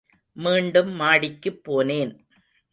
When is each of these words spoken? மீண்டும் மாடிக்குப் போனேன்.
மீண்டும் 0.37 0.91
மாடிக்குப் 0.99 1.61
போனேன். 1.63 2.13